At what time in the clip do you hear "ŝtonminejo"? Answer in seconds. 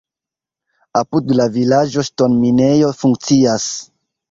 2.09-2.91